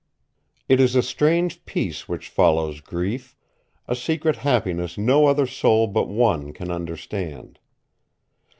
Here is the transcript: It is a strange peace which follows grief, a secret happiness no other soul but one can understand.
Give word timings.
It 0.67 0.79
is 0.79 0.95
a 0.95 1.03
strange 1.03 1.63
peace 1.63 2.09
which 2.09 2.27
follows 2.27 2.81
grief, 2.81 3.37
a 3.87 3.95
secret 3.95 4.37
happiness 4.37 4.97
no 4.97 5.27
other 5.27 5.45
soul 5.45 5.85
but 5.85 6.07
one 6.09 6.53
can 6.53 6.71
understand. 6.71 7.59